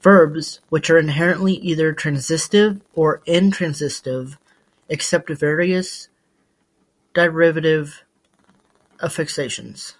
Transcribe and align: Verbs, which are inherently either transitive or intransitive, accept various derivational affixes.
Verbs, 0.00 0.60
which 0.70 0.88
are 0.88 0.96
inherently 0.96 1.52
either 1.56 1.92
transitive 1.92 2.80
or 2.94 3.20
intransitive, 3.26 4.38
accept 4.88 5.28
various 5.28 6.08
derivational 7.14 7.92
affixes. 8.98 9.96